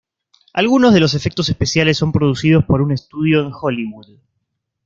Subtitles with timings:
[0.53, 4.17] Algunos de los efectos especiales son producidos por un estudio en Hollywood.